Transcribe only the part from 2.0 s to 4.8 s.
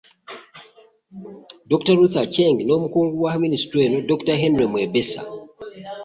Aceng n'omukungu wa Minisitule eno, Dokita Henry